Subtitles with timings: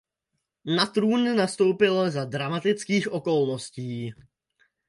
[0.65, 4.13] Na trůn nastoupil za dramatických okolností.